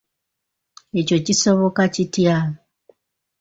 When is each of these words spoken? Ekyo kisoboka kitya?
Ekyo 0.99 1.17
kisoboka 1.25 1.83
kitya? 1.93 2.37